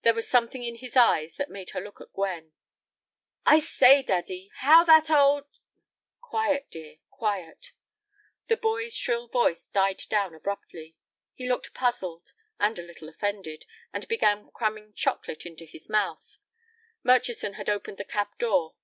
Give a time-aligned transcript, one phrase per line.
[0.00, 2.54] There was something in his eyes that made her look at Gwen.
[3.44, 5.44] "I say, daddy, how that old—"
[6.22, 7.72] "Quiet, dear, quiet."
[8.46, 10.96] The boy's shrill voice died down abruptly.
[11.34, 16.38] He looked puzzled, and a little offended, and began cramming chocolate into his mouth.
[17.04, 18.74] Murchison had opened the cab door.